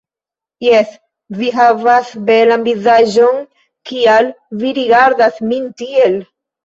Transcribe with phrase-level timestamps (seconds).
[0.67, 0.93] Jes,
[1.41, 3.39] vi havas belan vizaĝon,
[3.91, 6.19] kial vi rigardas min tiel?